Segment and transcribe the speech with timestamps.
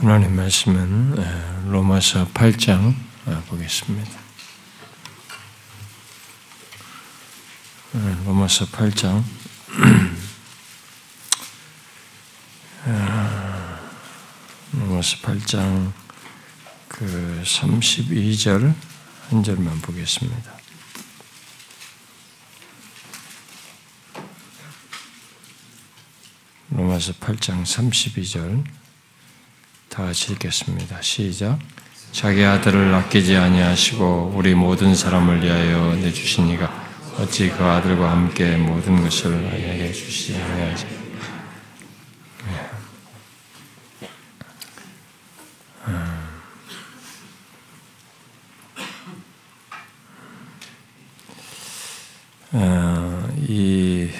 [0.00, 1.16] 하나님 말씀은
[1.72, 2.94] 로마서 8장
[3.48, 4.08] 보겠습니다.
[8.24, 9.24] 로마서 8장
[14.72, 15.92] 로마서 8장
[16.86, 18.72] 그 32절
[19.30, 20.52] 한 절만 보겠습니다.
[26.70, 28.64] 로마서 8장 32절
[29.98, 31.02] 다 같이 읽겠습니다.
[31.02, 31.58] 시작.
[32.12, 36.86] 자기 아들을 아끼지 아니하시고 우리 모든 사람을 위하여 내주시니가
[37.18, 40.86] 어찌 그 아들과 함께 모든 것을 하게 주시지 아니하지.
[42.46, 42.70] 네.
[52.52, 54.10] 어, 이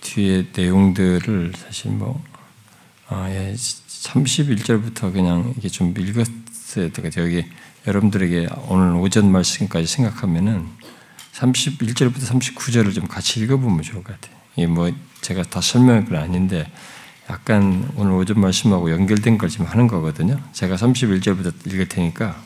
[0.00, 2.31] 뒤에 내용들을 사실 뭐
[3.14, 7.22] 아, 예, 31절부터 그냥 이게 좀 읽었어야 되겠죠.
[7.22, 7.44] 여기
[7.86, 10.66] 여러분들에게 오늘 오전 말씀까지 생각하면은
[11.34, 14.36] 31절부터 39절을 좀 같이 읽어보면 좋을 것 같아요.
[14.56, 16.70] 이게 뭐 제가 다 설명할 건 아닌데
[17.30, 20.40] 약간 오늘 오전 말씀하고 연결된 걸 지금 하는 거거든요.
[20.52, 22.40] 제가 31절부터 읽을 테니까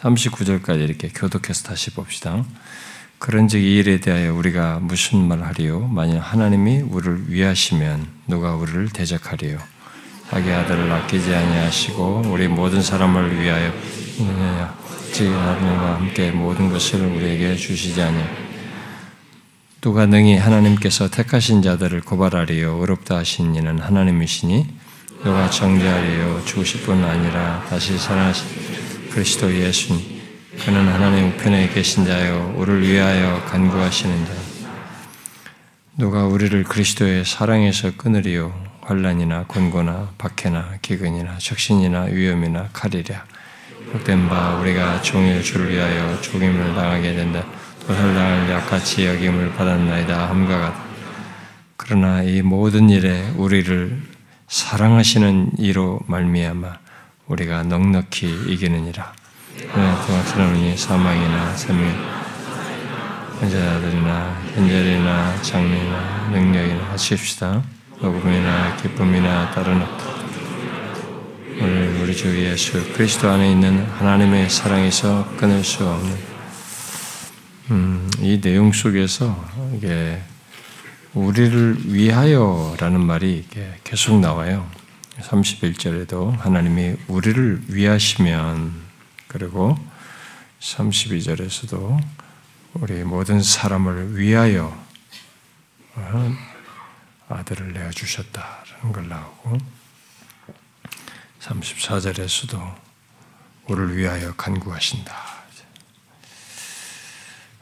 [0.00, 2.44] 39절까지 이렇게 교독해서 다시 봅시다.
[3.18, 5.88] 그런즉 이 일에 대하여 우리가 무슨 말을 하리요?
[5.88, 9.77] 만일 하나님이 우리를 위하시면 누가 우리를 대적하리요?
[10.30, 13.72] 자기 아들을 아끼지 아니하시고 우리 모든 사람을 위하여
[15.26, 18.22] 하나님과 함께 모든 것을 우리에게 주시지 아니.
[19.80, 22.78] 누가 능히 하나님께서 택하신 자들을 고발하리요?
[22.78, 24.66] 어렵다 하신 이는 하나님이시니
[25.22, 26.44] 누가 정죄하리요?
[26.44, 28.46] 죽으실 뿐 아니라 다시 살아나신
[29.10, 30.20] 그리스도 예수님
[30.64, 34.32] 그는 하나님 우편에 계신 자요 우리를 위하여 간구하시는 자.
[35.96, 43.22] 누가 우리를 그리스도의 사랑에서 끊으리요 환란이나 권고나 박해나 기근이나 적신이나 위험이나 칼이랴.
[43.92, 47.44] 복된 바 우리가 종일 주를 위하여 죽임을 당하게 된다.
[47.86, 50.30] 도살당할 약같이 여김을 받았나이다.
[50.30, 50.74] 함과 같
[51.76, 54.02] 그러나 이 모든 일에 우리를
[54.48, 56.78] 사랑하시는 이로 말미암아
[57.26, 59.12] 우리가 넉넉히 이기느니라.
[60.32, 61.92] 그러니 사망이나 생명
[63.38, 67.62] 현재자들이나 현재이나 장래나 능력이나 하십시다
[68.00, 69.82] 복음이나 기쁨이나 다른
[71.60, 76.16] 오늘 우리 주 예수 그리스도 안에 있는 하나님의 사랑에서 끊을 수 없는
[77.72, 79.44] 음, 이 내용 속에서
[79.74, 80.22] 이게
[81.12, 83.44] 우리를 위하여라는 말이
[83.82, 84.70] 계속 나와요.
[85.18, 88.74] 31절에도 하나님이 우리를 위하시면
[89.26, 89.76] 그리고
[90.60, 92.00] 32절에서도
[92.74, 94.72] 우리 모든 사람을 위하여
[95.96, 96.32] 어,
[97.28, 99.58] 아들을 내어 주셨다라는 걸 나오고
[101.40, 102.76] 34절에서도
[103.66, 105.38] 우리를 위하여 간구하신다.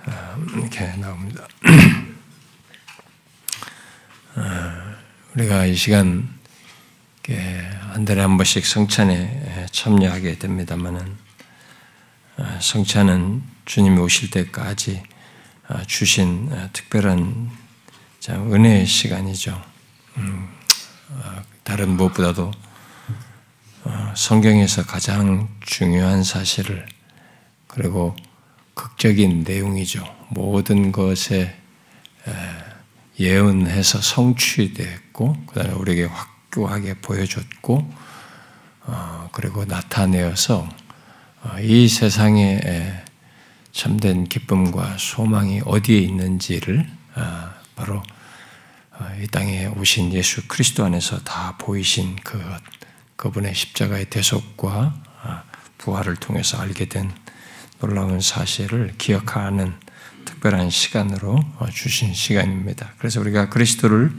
[0.07, 1.49] 아, 이렇게 나옵니다.
[4.37, 4.97] 아,
[5.35, 6.29] 우리가 이 시간
[7.93, 11.17] 한 달에 한 번씩 성찬에 참여하게 됩니다만은
[12.37, 15.03] 아, 성찬은 주님이 오실 때까지
[15.89, 17.66] 주신 특별한
[18.21, 19.61] 참 은혜의 시간이죠.
[20.17, 20.49] 음,
[21.11, 22.51] 어, 다른 무엇보다도
[23.85, 26.87] 어, 성경에서 가장 중요한 사실을
[27.69, 28.17] 그리고
[28.75, 30.05] 극적인 내용이죠.
[30.29, 31.57] 모든 것에
[33.19, 37.93] 예언해서 성취됐고 그 다음에 우리에게 확고하게 보여줬고
[38.83, 40.69] 어, 그리고 나타내어서
[41.63, 42.61] 이 세상에
[43.73, 46.89] 참된 기쁨과 소망이 어디에 있는지를
[47.77, 48.03] 바로
[48.99, 52.43] 어, 이 땅에 오신 예수 그리스도 안에서 다 보이신 그
[53.17, 55.43] 그분의 십자가의 대속과 아,
[55.79, 57.13] 부활을 통해서 알게 된
[57.79, 59.75] 놀라운 사실을 기억하는
[60.25, 62.93] 특별한 시간으로 어, 주신 시간입니다.
[62.99, 64.17] 그래서 우리가 그리스도를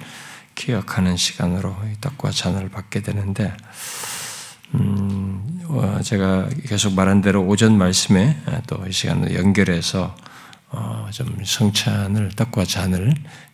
[0.56, 3.56] 기억하는 시간으로 떡과 잔을 받게 되는데,
[4.74, 8.38] 음, 어, 제가 계속 말한 대로 오전 말씀에
[8.68, 10.16] 또 이 시간을 연결해서
[10.70, 13.14] 어, 좀 성찬을 떡과 잔을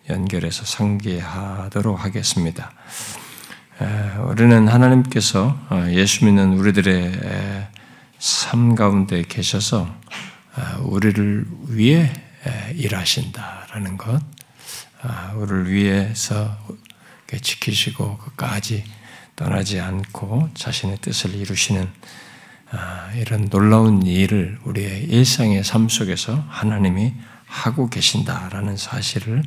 [0.09, 2.71] 연결해서 상기하도록 하겠습니다.
[4.29, 7.67] 우리는 하나님께서 어, 예수 믿는 우리들의
[8.19, 9.81] 삶 가운데 계셔서
[10.55, 12.11] 어, 우리를 위해
[12.75, 14.21] 일하신다라는 것,
[15.03, 16.57] 어, 우리를 위해서
[17.41, 18.83] 지키시고 끝까지
[19.35, 21.89] 떠나지 않고 자신의 뜻을 이루시는
[23.15, 27.13] 이런 놀라운 일을 우리의 일상의 삶 속에서 하나님이
[27.45, 29.43] 하고 계신다라는 사실을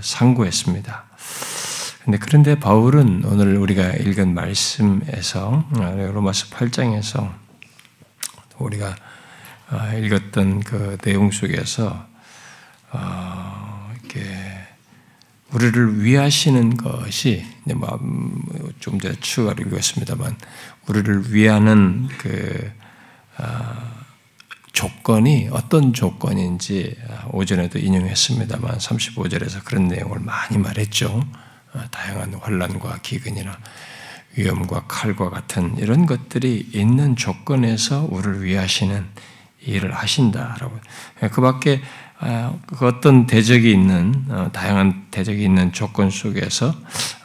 [0.00, 1.04] 상고했습니다.
[2.04, 7.34] 근데 그런데 바울은 오늘 우리가 읽은 말씀에서 로마서 8장에서
[8.58, 8.94] 우리가
[10.00, 12.06] 읽었던 그 내용 속에서
[14.02, 14.20] 이렇게
[15.52, 20.36] 우리를 위하시는 것이 뭐좀더 추가로 읽었습니다만
[20.86, 22.72] 우리를 위하는 그
[24.76, 26.94] 조건이 어떤 조건인지
[27.32, 31.24] 오전에도 인용했습니다만 35절에서 그런 내용을 많이 말했죠.
[31.90, 33.58] 다양한 환란과 기근이나
[34.36, 39.02] 위험과 칼과 같은 이런 것들이 있는 조건에서 우리를 위하시는
[39.62, 40.78] 일을 하신다라고.
[41.32, 41.80] 그 밖에
[42.76, 46.74] 그 어떤 대적이 있는 어, 다양한 대적이 있는 조건 속에서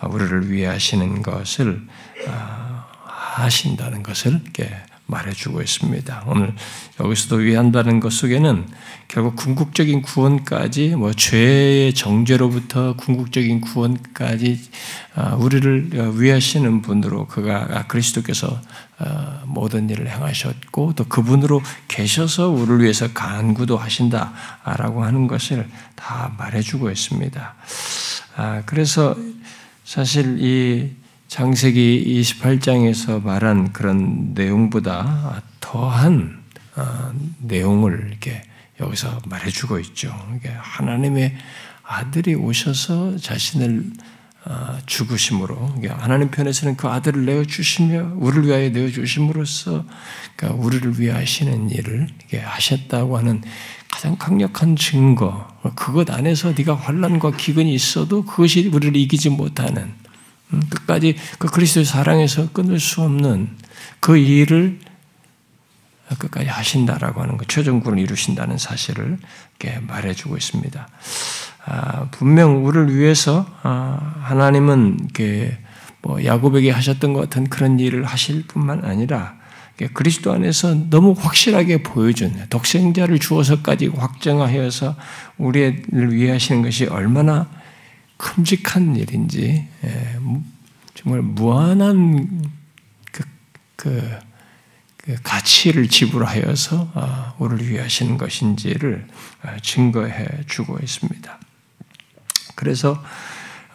[0.03, 1.86] 우리를 위하시는 것을
[2.27, 4.71] 어, 하신다는 것을 이렇게
[5.07, 6.24] 말해주고 있습니다.
[6.27, 6.53] 오늘
[7.00, 8.68] 여기서도 위한다는 것 속에는
[9.07, 14.62] 결국 궁극적인 구원까지, 뭐 죄의 정죄로부터 궁극적인 구원까지
[15.15, 18.62] 어, 우리를 위하시는 분으로 그가 그리스도께서
[19.00, 26.89] 어, 모든 일을 행하셨고 또 그분으로 계셔서 우리를 위해서 간구도 하신다라고 하는 것을 다 말해주고
[26.89, 27.56] 있습니다.
[28.38, 29.15] 아, 그래서
[29.83, 31.00] 사실 이
[31.31, 36.44] 장세기 28장에서 말한 그런 내용보다 더한
[36.75, 38.44] 어, 내용을 이렇게
[38.81, 40.13] 여기서 말해주고 있죠.
[40.60, 41.38] 하나님의
[41.83, 43.86] 아들이 오셔서 자신을
[44.44, 49.86] 어, 죽으심으로 하나님 편에서는 그 아들을 내어 주시며 우리를 위하여 내어 주심으로써
[50.36, 52.10] 그러니까 우리를 위하시는 일을
[52.44, 53.42] 하셨다고 하는
[53.89, 55.48] 가장 강력한 증거.
[55.75, 60.00] 그것 안에서 네가 환란과 기근이 있어도 그것이 우리를 이기지 못하는 음,
[60.69, 63.50] 끝까지 그 그리스도의 사랑에서 끊을 수 없는
[64.00, 64.80] 그 일을
[66.18, 69.18] 끝까지 하신다라고 하는 것, 최종군을 이루신다는 사실을
[69.59, 70.88] 이렇게 말해주고 있습니다.
[71.65, 75.57] 아, 분명 우리를 위해서 아, 하나님은 이렇게
[76.01, 79.39] 뭐 야곱에게 하셨던 것 같은 그런 일을 하실 뿐만 아니라
[79.94, 84.95] 그리스도 안에서 너무 확실하게 보여준 독생자를 주어서까지 확정하여서
[85.38, 87.48] 우리를 위해 하시는 것이 얼마나
[88.22, 90.20] 큼직한 일인지 예,
[90.94, 92.44] 정말 무한한
[93.12, 93.24] 그,
[93.76, 94.20] 그,
[94.96, 99.08] 그 가치를 지불하여서 아, 우리를 위해 하시는 것인지를
[99.42, 101.40] 아, 증거해 주고 있습니다.
[102.54, 103.04] 그래서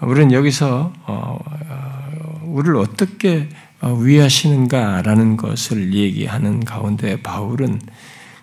[0.00, 3.48] 우리는 여기서 어, 어, 우리를 어떻게
[3.80, 7.80] 어, 위하시는가라는 것을 얘기하는 가운데 바울은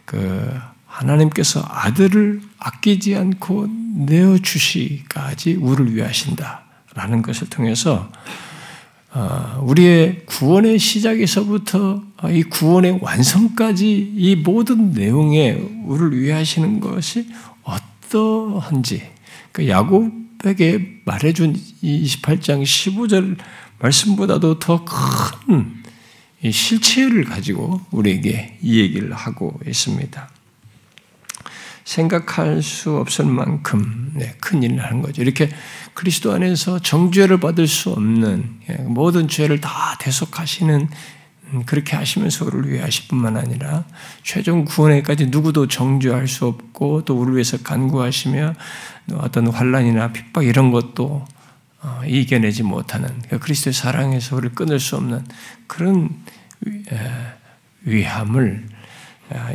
[0.04, 0.52] 그
[0.94, 3.68] 하나님께서 아들을 아끼지 않고
[4.08, 8.12] 내어 주시까지 우리를 위하신다라는 것을 통해서
[9.62, 15.52] 우리의 구원의 시작에서부터 이 구원의 완성까지 이 모든 내용에
[15.86, 17.28] 우리를 위하시는 것이
[17.64, 19.04] 어떠한지
[19.52, 23.38] 그 야곱 에게 말해준 28장 15절
[23.80, 25.84] 말씀보다도 더 큰
[26.52, 30.33] 실체를 가지고 우리에게 이 얘기를 하고 있습니다.
[31.84, 35.22] 생각할 수 없을 만큼 네, 큰 일을 하는 거죠.
[35.22, 35.50] 이렇게
[35.94, 40.88] 그리스도 안에서 정죄를 받을 수 없는 예, 모든 죄를 다 대속하시는
[41.54, 43.86] 음, 그렇게 하시면서 우리를 위해 하실 뿐만 아니라
[44.24, 48.54] 최종 구원에까지 누구도 정죄할 수 없고 또 우리를 위해서 간구하시며
[49.16, 51.26] 어떤 환란이나 핍박 이런 것도
[51.82, 55.26] 어, 이겨내지 못하는 그러니까 그리스도의 사랑에서 우리를 끊을 수 없는
[55.68, 56.10] 그런
[57.82, 58.73] 위함을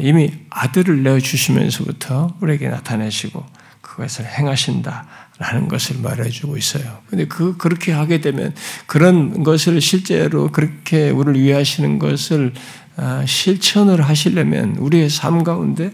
[0.00, 3.44] 이미 아들을 내어 주시면서부터 우리에게 나타내시고
[3.80, 6.98] 그것을 행하신다라는 것을 말해주고 있어요.
[7.08, 8.54] 근데 그 그렇게 하게 되면
[8.86, 12.52] 그런 것을 실제로 그렇게 우리를 위하시는 것을
[12.96, 15.92] 아, 실천을 하시려면 우리의 삶 가운데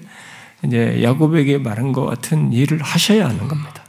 [0.65, 3.85] 이제 야곱에게 말한 것 같은 일을 하셔야 하는 겁니다.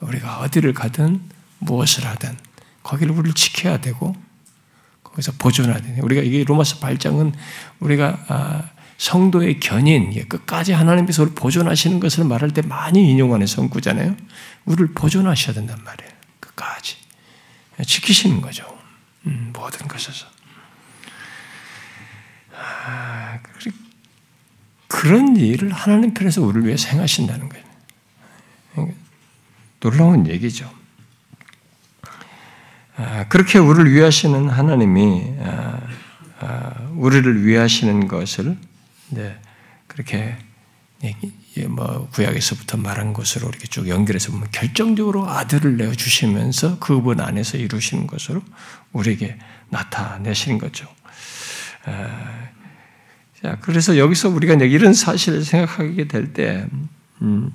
[0.00, 1.20] 우리가 어디를 가든
[1.58, 2.36] 무엇을 하든
[2.82, 4.14] 거기를 우리를 지켜야 되고
[5.02, 7.32] 거기서 보존해야 되는 우리가 이게 로마서 8장은
[7.80, 8.62] 우리가 아,
[9.04, 14.16] 성도의 견인, 끝까지 하나님께서 우리를 보존하시는 것을 말할 때 많이 인용하는 성구잖아요.
[14.64, 16.10] 우리를 보존하셔야 된단 말이에요.
[16.40, 16.96] 끝까지.
[17.86, 18.64] 지키시는 거죠.
[19.26, 20.26] 음, 모든 것에서.
[22.56, 23.40] 아,
[24.88, 28.94] 그런 일을 하나님 편에서 우리를 위해서 행하신다는 거예요.
[29.80, 30.72] 놀라운 얘기죠.
[32.96, 35.34] 아, 그렇게 우리를 위하시는 하나님이
[36.40, 38.56] 아, 우리를 위하시는 것을
[39.10, 39.38] 네,
[39.86, 40.36] 그렇게
[41.68, 48.06] 뭐 구약에서부터 말한 것으로 이렇게 쭉 연결해서 보면 결정적으로 아들을 내어 주시면서 그분 안에서 이루시는
[48.06, 48.42] 것으로
[48.92, 49.38] 우리에게
[49.70, 50.88] 나타내시는 거죠.
[53.42, 56.66] 자, 그래서 여기서 우리가 이런 사실을 생각하게 될 때,
[57.20, 57.50] 음,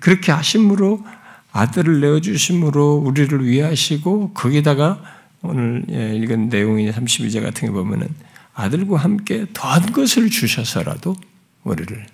[0.00, 1.04] 그렇게 하심으로
[1.52, 5.02] 아들을 내어 주심으로 우리를 위하시고 거기다가
[5.42, 8.08] 오늘 예, 읽은 내용이 32절 같은 게 보면은
[8.54, 11.16] 아들과 함께 더한 것을 주셔서라도
[11.64, 12.06] 우리를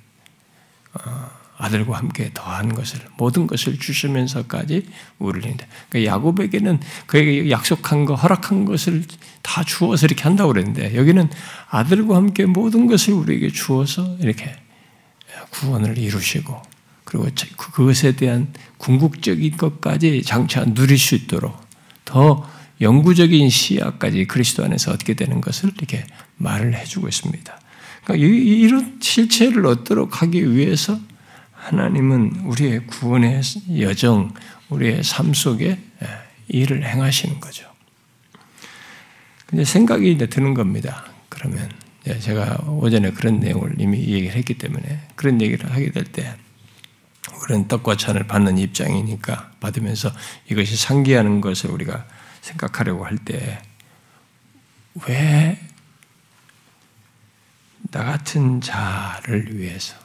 [0.94, 4.86] 어, 아들과 함께 더한 것을 모든 것을 주시면서까지
[5.18, 5.56] 우리를
[5.88, 9.04] 그러니까 야곱에게는 그에게 약속한 거 허락한 것을
[9.42, 11.28] 다 주어서 이렇게 한다고 그랬는데 여기는
[11.68, 14.56] 아들과 함께 모든 것을 우리에게 주어서 이렇게
[15.50, 16.62] 구원을 이루시고
[17.04, 21.58] 그리고 그것에 대한 궁극적인 것까지 장차 누릴 수 있도록
[22.04, 22.48] 더
[22.80, 26.06] 영구적인 시야까지 그리스도 안에서 얻게 되는 것을 이렇게
[26.38, 27.60] 말을 해주고 있습니다.
[28.04, 30.98] 그러니까 이런 실체를 얻도록 하기 위해서
[31.52, 33.42] 하나님은 우리의 구원의
[33.80, 34.32] 여정,
[34.70, 35.78] 우리의 삶 속에
[36.48, 37.68] 일을 행하시는 거죠.
[39.46, 41.04] 근데 생각이 드는 겁니다.
[41.28, 41.70] 그러면
[42.20, 46.34] 제가 오전에 그런 내용을 이미 얘기를 했기 때문에 그런 얘기를 하게 될 때,
[47.42, 50.10] 우리는 떡과 찬을 받는 입장이니까 받으면서
[50.50, 52.06] 이것이 상기하는 것을 우리가
[52.40, 53.60] 생각하려고 할 때,
[55.06, 55.58] 왜
[57.90, 59.96] 나 같은 자를 위해서,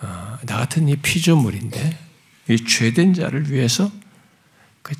[0.00, 1.98] 어, 나 같은 이 피조물인데,
[2.50, 3.90] 이 죄된 자를 위해서
[4.82, 4.94] 그,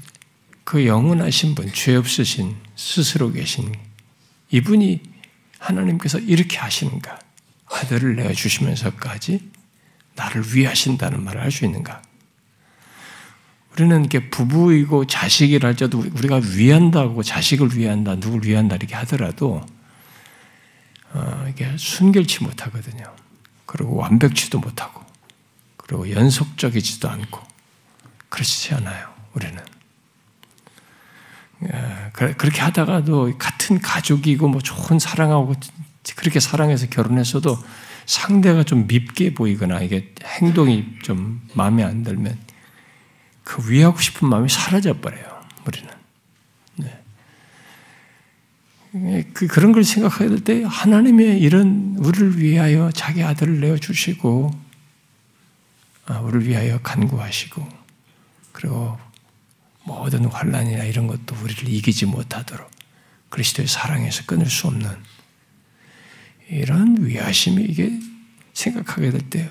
[0.65, 3.73] 그 영원하신 분, 죄 없으신 스스로 계신
[4.51, 5.03] 이분이
[5.59, 7.19] 하나님께서 이렇게 하시는가?
[7.67, 9.51] 아들을 내어 주시면서까지
[10.15, 12.03] 나를 위하신다는 말을 할 수 있는가?
[13.73, 19.67] 우리는 이렇게 부부이고 자식이라 할때도 우리가 위한다고 자식을 위한다, 누굴 위한다 이렇게 하더라도 어,
[21.55, 23.05] 이게 순결치 못하거든요.
[23.67, 25.03] 그리고 완벽치도 못하고,
[25.77, 27.41] 그리고 연속적이지도 않고,
[28.29, 29.15] 그렇지 않아요.
[29.35, 29.63] 우리는
[31.63, 35.55] 예, 그렇게 하다가도 같은 가족이고 뭐 좋은 사랑하고
[36.17, 37.57] 그렇게 사랑해서 결혼했어도
[38.07, 42.39] 상대가 좀 밉게 보이거나 이게 행동이 좀 마음에 안 들면
[43.45, 45.43] 그 위하고 싶은 마음이 사라져 버려요.
[45.67, 45.89] 우리는.
[46.77, 46.87] 네.
[46.89, 47.03] 예,
[49.33, 54.53] 그, 그런 걸될때 하나님의 이런 우리를 위하여 자기 아들을 내어 주시고
[56.07, 57.67] 아, 우리를 위하여 간구하시고
[58.53, 58.97] 그리고
[59.85, 62.71] 모든 환란이나 이런 것도 우리를 이기지 못하도록
[63.31, 64.89] 그리스도의 사랑에서 끊을 수 없는
[66.49, 67.99] 이런 위하심이 이게
[68.53, 69.51] 생각하게 될 때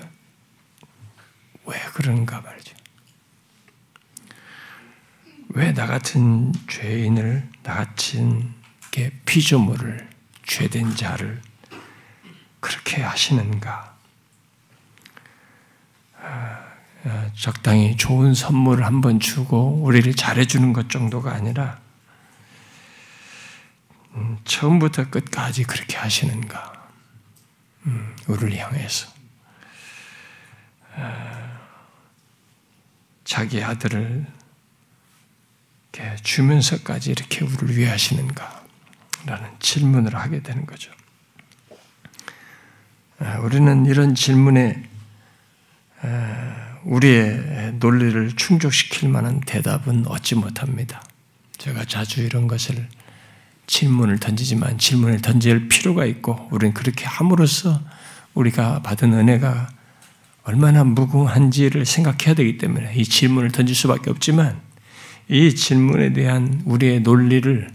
[1.66, 2.74] 왜 그런가 말이죠.
[5.50, 8.52] 왜 나 같은 죄인을 나 같은
[9.26, 10.08] 피조물을
[10.46, 11.42] 죄된 자를
[12.60, 13.96] 그렇게 하시는가?
[16.22, 16.64] 아,
[17.04, 21.80] 어, 적당히 좋은 선물을 한번 주고 우리를 잘해주는 것 정도가 아니라
[24.14, 26.88] 음, 처음부터 끝까지 그렇게 하시는가?
[27.86, 29.08] 음, 우리를 향해서
[30.92, 31.60] 어,
[33.24, 34.26] 자기 아들을
[36.22, 38.63] 주면서까지 이렇게 우리를 위해 하시는가?
[39.26, 40.92] 라는 질문을 하게 되는 거죠.
[43.20, 44.90] 어, 우리는 이런 질문에
[46.84, 51.02] 우리의 논리를 충족시킬 만한 대답은 얻지 못합니다.
[51.56, 52.88] 제가 자주 이런 것을
[53.66, 57.80] 질문을 던지지만 질문을 던질 필요가 있고 우리는 그렇게 함으로써
[58.34, 59.70] 우리가 받은 은혜가
[60.42, 64.60] 얼마나 무궁한지를 생각해야 되기 때문에 이 질문을 던질 수밖에 없지만
[65.28, 67.70] 이 질문에 대한 우리의 논리를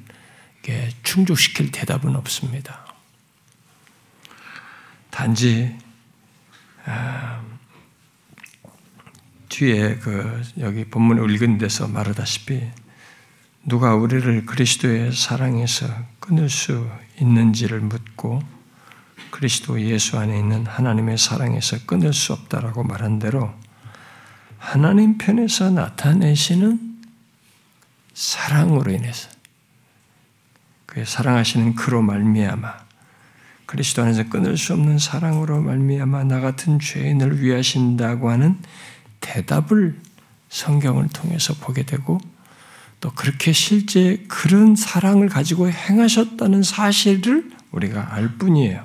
[1.04, 2.86] 충족시킬 대답은 없습니다.
[5.10, 5.76] 단지
[6.86, 7.42] 아,
[9.50, 12.62] 뒤에 그 여기 본문을 읽은 데서 말하다시피
[13.66, 15.88] 누가 우리를 그리스도의 사랑에서
[16.20, 18.42] 끊을 수 있는지를 묻고
[19.32, 23.54] 그리스도 예수 안에 있는 하나님의 사랑에서 끊을 수 없다라고 말한 대로
[24.58, 27.02] 하나님 편에서 나타내시는
[28.14, 29.30] 사랑으로 인해서
[30.90, 32.74] 그 사랑하시는 그로 말미암아
[33.68, 38.58] 그리스도 안에서 끊을 수 없는 사랑으로 말미암아 나 같은 죄인을 위하신다고 하는
[39.20, 40.00] 대답을
[40.50, 42.20] 성경을 통해서 보게 되고
[43.00, 48.84] 또 그렇게 실제 그런 사랑을 가지고 행하셨다는 사실을 우리가 알 뿐이에요.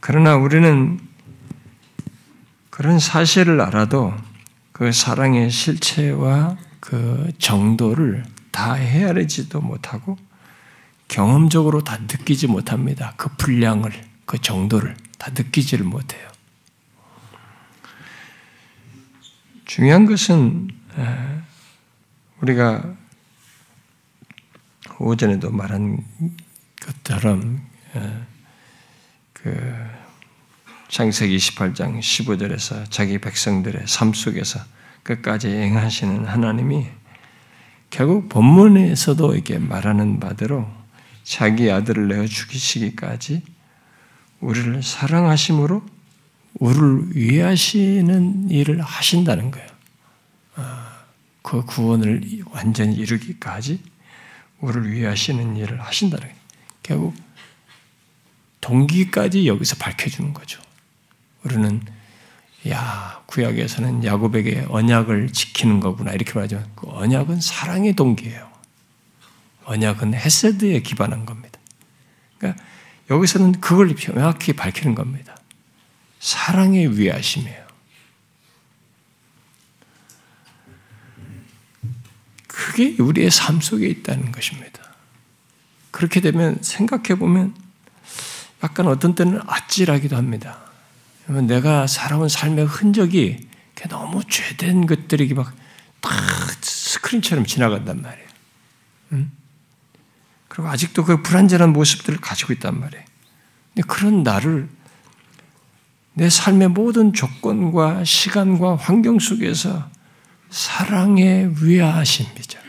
[0.00, 1.00] 그러나 우리는
[2.68, 4.12] 그런 사실을 알아도
[4.72, 10.16] 그 사랑의 실체와 그 정도를 다 헤아리지도 못하고
[11.08, 13.14] 경험적으로 다 느끼지 못합니다.
[13.16, 13.92] 그 분량을,
[14.24, 16.30] 그 정도를 다 느끼지를 못해요.
[19.64, 20.68] 중요한 것은
[22.40, 22.94] 우리가
[24.98, 26.04] 오전에도 말한
[26.80, 27.66] 것처럼
[29.32, 29.74] 그
[30.88, 34.60] 창세기 28장 15절에서 자기 백성들의 삶 속에서
[35.02, 36.86] 끝까지 행하시는 하나님이
[37.92, 40.66] 결국 본문에서도 이렇게 말하는 바대로
[41.24, 43.42] 자기 아들을 내어 죽이시기까지
[44.40, 45.84] 우리를 사랑하심으로
[46.54, 49.68] 우리를 위하시는 일을 하신다는 거예요.
[50.54, 51.02] 아,
[51.42, 53.78] 그 구원을 완전히 이루기까지
[54.60, 56.40] 우리를 위하시는 일을 하신다는 거예요.
[56.82, 57.14] 결국
[58.62, 60.62] 동기까지 여기서 밝혀주는 거죠.
[61.44, 61.82] 우리는
[62.68, 68.50] 야 구약에서는 야곱에게 언약을 지키는 거구나 이렇게 말하지만 그 언약은 사랑의 동기예요.
[69.64, 71.58] 언약은 헤세드에 기반한 겁니다.
[72.38, 72.62] 그러니까
[73.10, 75.36] 여기서는 그걸 명확히 밝히는 겁니다.
[76.20, 77.62] 사랑의 위하심이에요.
[82.46, 84.80] 그게 우리의 삶 속에 있다는 것입니다.
[85.90, 87.54] 그렇게 되면 생각해 보면
[88.62, 90.71] 약간 어떤 때는 아찔하기도 합니다.
[91.26, 93.48] 내가 살아온 삶의 흔적이
[93.88, 95.54] 너무 죄된 것들이 막
[96.60, 98.28] 스크린처럼 지나간단 말이에요.
[99.12, 99.30] 응?
[100.48, 103.04] 그리고 아직도 그 불완전한 모습들을 가지고 있단 말이에요.
[103.74, 104.68] 근데 그런 나를
[106.14, 109.90] 내 삶의 모든 조건과 시간과 환경 속에서
[110.50, 112.60] 사랑에 위하십니다.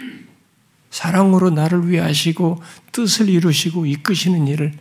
[0.90, 4.74] 사랑으로 나를 위하시고 뜻을 이루시고 이끄시는 일을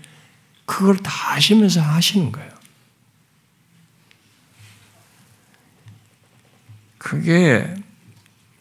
[0.67, 2.52] 그걸 다 하시면서 하시는 거예요.
[7.03, 7.75] 그게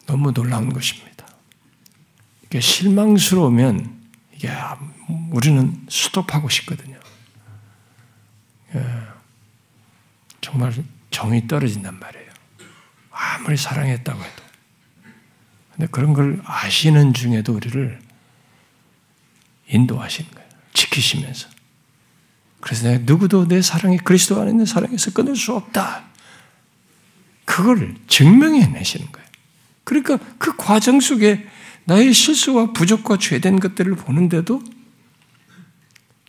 [0.04, 1.24] 너무 놀라운 것입니다.
[2.42, 4.02] 이게 실망스러우면
[4.34, 4.50] 이게
[5.30, 6.98] 우리는 스톱하고 싶거든요.
[8.74, 8.84] 예.
[10.40, 10.74] 정말
[11.12, 12.32] 정이 떨어진단 말이에요.
[13.12, 14.42] 아무리 사랑했다고 해도.
[15.70, 18.00] 근데 그런 걸 아시는 중에도 우리를
[19.68, 20.48] 인도하시는 거예요.
[20.74, 21.48] 지키시면서.
[22.60, 26.11] 그래서 내가 누구도 내 사랑이 그리스도 안에 있는 사랑에서 끊을 수 없다.
[27.52, 29.28] 그걸 증명해 내시는 거예요.
[29.84, 31.46] 그러니까 그 과정 속에
[31.84, 34.62] 나의 실수와 부족과 죄된 것들을 보는데도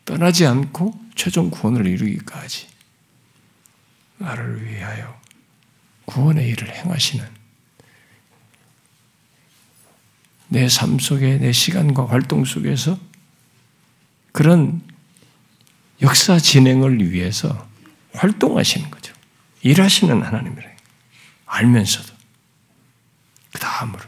[0.03, 2.67] 떠나지 않고 최종 구원을 이루기까지
[4.17, 5.17] 나를 위하여
[6.03, 7.25] 구원의 일을 행하시는
[10.49, 12.99] 내 삶 속에 내 시간과 활동 속에서
[14.33, 14.81] 그런
[16.01, 17.65] 역사 진행을 위해서
[18.13, 19.13] 활동하시는 거죠.
[19.61, 20.72] 일하시는 하나님이라
[21.53, 22.13] 알면서도
[23.51, 24.01] 그 다음으로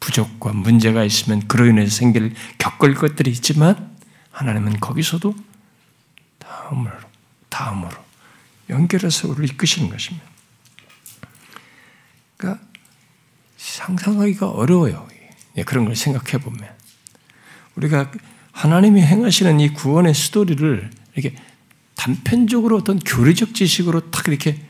[0.00, 3.96] 부족과 문제가 있으면 그로 인해서 생길 겪을 것들이 있지만
[4.32, 5.34] 하나님은 거기서도
[6.38, 6.94] 다음으로
[7.48, 7.92] 다음으로
[8.68, 10.26] 연결해서 우리를 이끄시는 것입니다.
[12.36, 12.64] 그러니까
[13.56, 15.08] 상상하기가 어려워요.
[15.56, 16.68] 예, 그런 걸 생각해 보면
[17.76, 18.10] 우리가
[18.52, 21.36] 하나님이 행하시는 이 구원의 스토리를 이렇게
[21.94, 24.65] 단편적으로 어떤 교리적 지식으로 딱 이렇게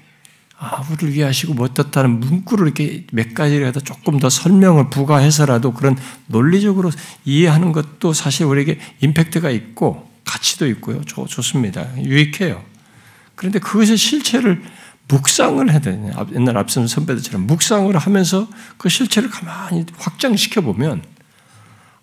[0.58, 6.90] 아, 우리를 위하시고 뭐 어떻다는 문구를 이렇게 몇 가지라도 조금 더 설명을 부과해서라도 그런 논리적으로
[7.24, 11.02] 이해하는 것도 사실 우리에게 임팩트가 있고 가치도 있고요.
[11.04, 11.86] 좋, 좋습니다.
[11.98, 12.64] 유익해요.
[13.34, 14.62] 그런데 그것의 실체를
[15.08, 16.12] 묵상을 해야 되냐.
[16.34, 21.04] 옛날 앞선 선배들처럼 묵상을 하면서 그 실체를 가만히 확장시켜 보면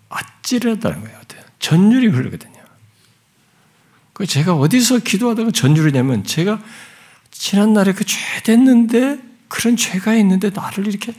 [0.08, 1.18] 아찔하다는 거예요.
[1.58, 2.52] 전율이 흐르거든요.
[4.12, 6.60] 그 제가 어디서 기도하다가 전율이냐면 제가
[7.34, 9.18] 지난날에 그 죄 됐는데
[9.48, 11.12] 그런 죄가 있는데 나를 이렇게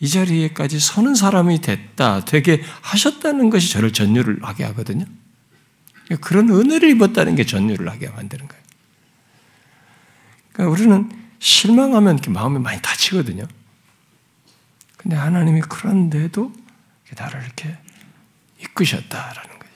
[0.00, 5.04] 이 자리에까지 서는 사람이 됐다, 되게 하셨다는 것이 저를 전율을 하게 하거든요.
[6.20, 8.62] 그런 은혜를 입었다는 게 전율을 하게 만드는 거예요.
[10.52, 13.44] 그러니까 우리는 실망하면 이렇게 마음이 많이 다치거든요.
[14.96, 16.52] 근데 하나님이 그런데도
[17.16, 17.76] 나를 이렇게
[18.60, 19.72] 이끄셨다라는 거죠.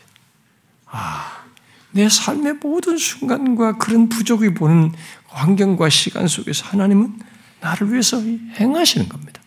[0.87, 1.44] 아,
[1.92, 4.92] 내 삶의 모든 순간과 그런 부족이 보는
[5.35, 7.18] 환경과 시간 속에서 하나님은
[7.61, 9.42] 나를 위해서 행하시는 겁니다.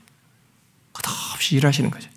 [0.91, 2.09] 끝없이 일하시는 거죠.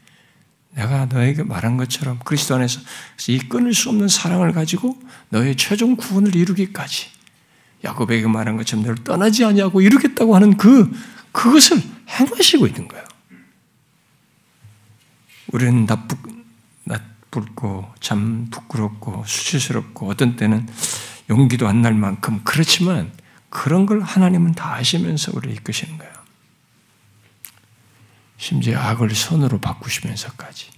[0.70, 2.80] 내가 너에게 말한 것처럼 그리스도 안에서
[3.28, 7.08] 이 끊을 수 없는 사랑을 가지고 너의 최종 구원을 이루기까지
[7.84, 10.90] 야곱에게 말한 것처럼 너를 떠나지 아니하고 이루겠다고 하는 그
[11.32, 13.04] 그것을 행하시고 있는 거예요.
[15.52, 16.16] 우리는 나쁘,
[16.84, 20.68] 나쁘고 참 부끄럽고 수치스럽고 어떤 때는
[21.28, 23.12] 용기도 안 날 만큼 그렇지만
[23.50, 26.12] 그런 걸 하나님은 다 아시면서 우리를 이끄시는 거예요.
[28.38, 30.70] 심지어 악을 선으로 바꾸시면서까지.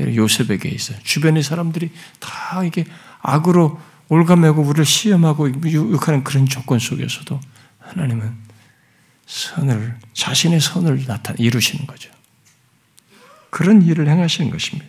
[0.00, 2.84] 요셉에게 있어 주변의 사람들이 다 이게
[3.20, 7.40] 악으로 올가매고 우리를 시험하고 유혹하는 그런 조건 속에서도
[7.80, 8.36] 하나님은
[9.26, 12.10] 선을, 자신의 선을 나타 이루시는 거죠.
[13.50, 14.88] 그런 일을 행하시는 것입니다.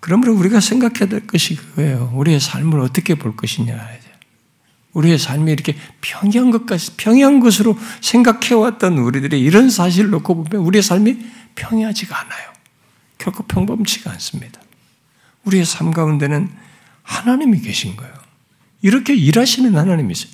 [0.00, 2.12] 그러므로 우리가 생각해야 될 것이 그거예요.
[2.14, 4.01] 우리의 삶을 어떻게 볼 것이냐.
[4.92, 11.18] 우리의 삶이 이렇게 평이한 것까지 평이한 것으로 생각해왔던 우리들의 이런 사실을 놓고 보면 우리의 삶이
[11.54, 12.52] 평이하지가 않아요.
[13.18, 14.60] 결코 평범치가 않습니다.
[15.44, 16.50] 우리의 삶 가운데는
[17.02, 18.12] 하나님이 계신 거예요.
[18.82, 20.32] 이렇게 일하시는 하나님이세요.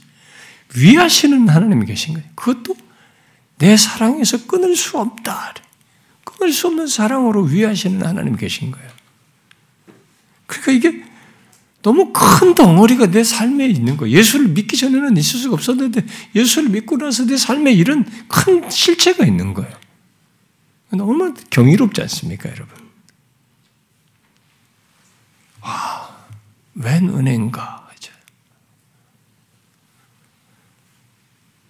[0.75, 2.29] 위하시는 하나님이 계신 거예요.
[2.35, 2.77] 그것도
[3.59, 5.55] 내 사랑에서 끊을 수 없다.
[6.25, 8.91] 끊을 수 없는 사랑으로 위하시는 하나님이 계신 거예요.
[10.47, 11.08] 그러니까 이게
[11.83, 14.17] 너무 큰 덩어리가 내 삶에 있는 거예요.
[14.17, 19.55] 예수를 믿기 전에는 있을 수가 없었는데 예수를 믿고 나서 내 삶에 이런 큰 실체가 있는
[19.55, 19.73] 거예요.
[20.91, 22.77] 얼마나 경이롭지 않습니까, 여러분?
[25.61, 26.27] 와,
[26.75, 27.89] 웬 은혜인가.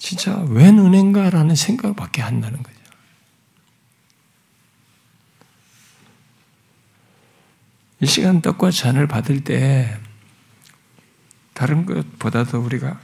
[0.08, 2.77] 진짜 웬 은혜인가라는 생각밖에 안 나는 거죠.
[8.00, 9.96] 이 시간 떡과 잔을 받을 때
[11.52, 13.00] 다른 것보다도 우리가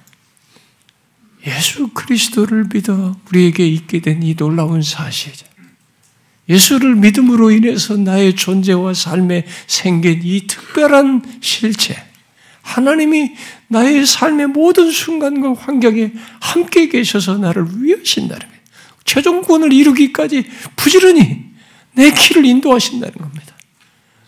[1.47, 5.47] 예수 그리스도를 믿어 우리에게 있게 된 이 놀라운 사실이죠.
[6.49, 11.97] 예수를 믿음으로 인해서 나의 존재와 삶에 생긴 이 특별한 실체,
[12.63, 13.35] 하나님이
[13.69, 18.63] 나의 삶의 모든 순간과 환경에 함께 계셔서 나를 위하신다는 거예요.
[19.05, 20.45] 최종 구원을 이루기까지
[20.77, 21.45] 부지런히
[21.93, 23.54] 내 길을 인도하신다는 겁니다.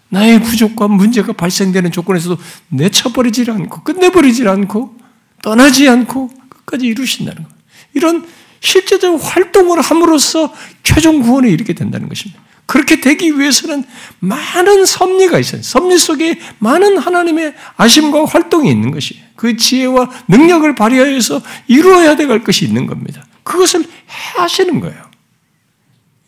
[0.08, 2.36] 나의 부족과 문제가 발생되는 조건에서도
[2.68, 4.96] 내쳐버리지 않고 끝내버리지 않고
[5.42, 7.56] 떠나지 않고 끝까지 이루신다는 거예요.
[7.94, 8.26] 이런
[8.60, 12.42] 실제적 활동을 함으로써 최종 구원에 이르게 된다는 것입니다.
[12.66, 13.84] 그렇게 되기 위해서는
[14.18, 15.62] 많은 섭리가 있어요.
[15.62, 22.64] 섭리 속에 많은 하나님의 아심과 활동이 있는 것이 그 지혜와 능력을 발휘하여서 이루어야 될 것이
[22.64, 23.24] 있는 겁니다.
[23.44, 25.00] 그것을 하시는 거예요.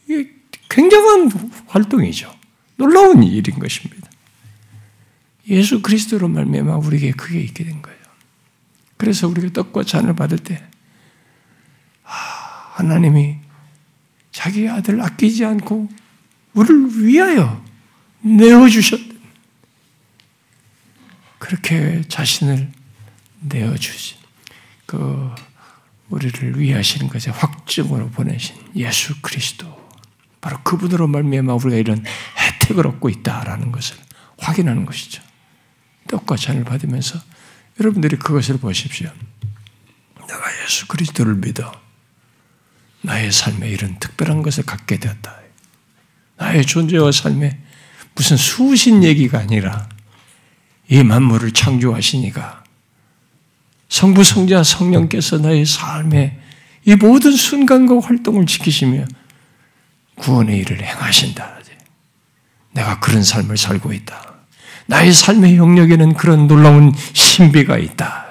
[0.09, 0.31] 이게
[0.69, 1.31] 굉장한
[1.67, 2.38] 활동이죠.
[2.79, 4.09] 놀라운 일인 것입니다.
[5.49, 7.99] 예수 그리스도로 말미암아 우리에게 그게 있게 된 거예요.
[8.97, 10.63] 그래서 우리가 떡과 잔을 받을 때
[12.05, 12.11] 아,
[12.75, 13.37] 하나님이
[14.31, 15.89] 자기 아들 아끼지 않고
[16.55, 17.65] 우리를 위하여
[18.21, 19.19] 내어 주셨던
[21.39, 22.71] 그렇게 자신을
[23.41, 24.19] 내어 주신
[24.87, 25.35] 그
[26.11, 29.67] 우리를 위하시는 것에 확증으로 보내신 예수 그리스도
[30.41, 32.05] 바로 그분으로 말미암아 우리가 이런
[32.69, 33.97] 혜택을 얻고 있다라는 것을
[34.39, 35.23] 확인하는 것이죠.
[36.09, 37.19] 떡과 잔을 받으면서
[37.81, 39.11] 여러분들이 그것을 보십시오.
[40.21, 41.73] 내가 예수 그리스도를 믿어
[43.03, 45.37] 나의 삶에 이런 특별한 것을 갖게 되었다.
[46.37, 47.59] 나의 존재와 삶에
[48.15, 49.89] 무슨 수신 얘기가 아니라
[50.89, 52.65] 이 만물을 창조하시니까
[53.89, 56.41] 성부, 성자, 성령께서 나의 삶에
[56.85, 59.05] 이 모든 순간과 활동을 지키시며
[60.17, 61.58] 구원의 일을 행하신다.
[62.79, 64.35] 내가 그런 삶을 살고 있다.
[64.87, 68.27] 나의 삶의 영역에는 그런 놀라운 신비가 있다.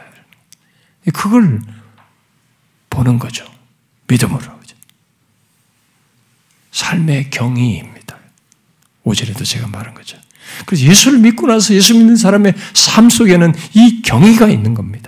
[1.14, 1.62] 그걸
[2.90, 3.46] 보는 거죠.
[4.08, 4.58] 믿음으로.
[6.72, 8.18] 삶의 경이입니다.
[9.04, 10.16] 오전에도 제가 말한 거죠.
[10.68, 15.07] 그래서 예수를 믿고 나서 예수 믿는 사람의 삶 속에는 이 경이가 있는 겁니다.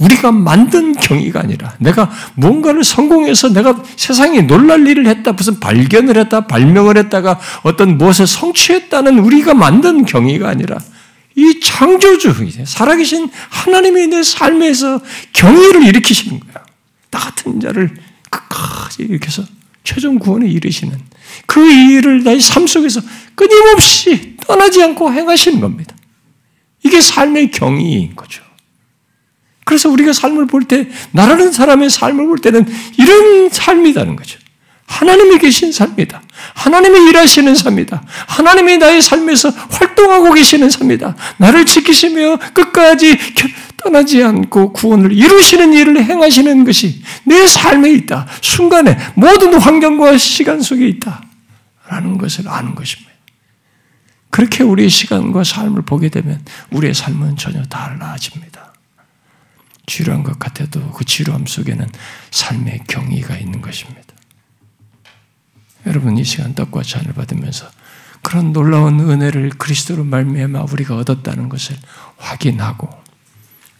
[0.00, 6.46] 우리가 만든 경이가 아니라 내가 뭔가를 성공해서 내가 세상에 놀랄 일을 했다, 무슨 발견을 했다,
[6.46, 10.78] 발명을 했다가 어떤 무엇을 성취했다는 우리가 만든 경이가 아니라
[11.34, 12.34] 이 창조주,
[12.64, 15.00] 살아계신 하나님이 내 삶에서
[15.32, 16.64] 경이를 일으키시는 거야.
[17.10, 17.94] 나 같은 자를
[18.30, 19.42] 끝까지 일으켜서
[19.84, 20.98] 최종 구원에 이르시는
[21.46, 23.00] 그 일을 나의 삶 속에서
[23.34, 25.94] 끊임없이 떠나지 않고 행하시는 겁니다.
[26.84, 28.47] 이게 삶의 경이인 거죠.
[29.68, 34.38] 그래서 우리가 삶을 볼 때, 나라는 사람의 삶을 볼 때는 이런 삶이라는 거죠.
[34.86, 36.22] 하나님이 계신 삶이다.
[36.54, 38.02] 하나님이 일하시는 삶이다.
[38.28, 41.14] 하나님이 나의 삶에서 활동하고 계시는 삶이다.
[41.36, 43.18] 나를 지키시며 끝까지
[43.76, 48.26] 떠나지 않고 구원을 이루시는 일을 행하시는 것이 내 삶에 있다.
[48.40, 51.22] 순간에 모든 환경과 시간 속에 있다.
[51.90, 53.12] 라는 것을 아는 것입니다.
[54.30, 58.67] 그렇게 우리의 시간과 삶을 보게 되면 우리의 삶은 전혀 달라집니다.
[59.88, 61.88] 지루한 것 같아도 그 지루함 속에는
[62.30, 64.02] 삶의 경의가 있는 것입니다.
[65.86, 67.68] 여러분 이 시간 떡과 잔을 받으면서
[68.22, 71.76] 그런 놀라운 은혜를 그리스도로 말미암아 우리가 얻었다는 것을
[72.18, 72.88] 확인하고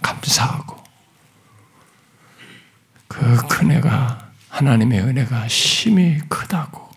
[0.03, 0.83] 감사하고
[3.09, 6.89] 그 은혜가 하나님의 은혜가 심히 크다고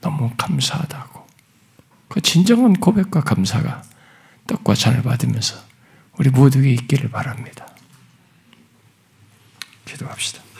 [0.00, 1.26] 너무 감사하다고
[2.08, 3.82] 그 진정한 고백과 감사가
[4.46, 5.56] 떡과 잔을 받으면서
[6.18, 7.71] 우리 모두에게 있기를 바랍니다.
[9.92, 10.51] 기도합시다.